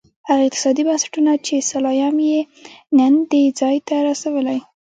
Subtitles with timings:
[0.27, 2.39] هغه اقتصادي بنسټونه چې سلایم یې
[2.97, 4.59] نن دې ځای ته رسولی.